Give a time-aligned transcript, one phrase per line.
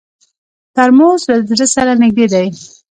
[0.75, 2.47] ترموز له زړه سره نږدې دی.